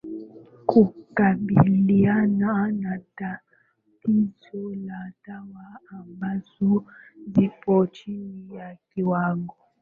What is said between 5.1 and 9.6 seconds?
dawa ambazo zipo chini ya kiwango